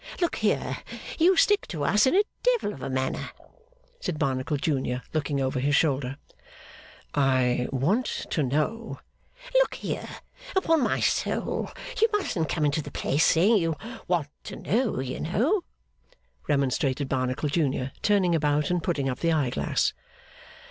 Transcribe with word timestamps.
Look 0.19 0.37
here. 0.37 0.79
You 1.19 1.37
stick 1.37 1.67
to 1.67 1.83
us 1.83 2.07
in 2.07 2.15
a 2.15 2.23
devil 2.41 2.73
of 2.73 2.81
a 2.81 2.89
manner,' 2.89 3.29
Said 3.99 4.17
Barnacle 4.17 4.57
junior, 4.57 5.03
looking 5.13 5.39
over 5.39 5.59
his 5.59 5.75
shoulder. 5.75 6.17
'I 7.13 7.67
want 7.71 8.07
to 8.31 8.41
know' 8.41 8.99
'Look 9.53 9.75
here. 9.75 10.09
Upon 10.55 10.81
my 10.81 10.99
soul 11.01 11.69
you 12.01 12.07
mustn't 12.13 12.49
come 12.49 12.65
into 12.65 12.81
the 12.81 12.89
place 12.89 13.23
saying 13.25 13.57
you 13.57 13.75
want 14.07 14.29
to 14.45 14.55
know, 14.55 14.99
you 15.01 15.19
know,' 15.19 15.63
remonstrated 16.47 17.07
Barnacle 17.07 17.49
junior, 17.49 17.91
turning 18.01 18.33
about 18.33 18.71
and 18.71 18.81
putting 18.81 19.07
up 19.07 19.19
the 19.19 19.31
eye 19.31 19.51
glass. 19.51 19.93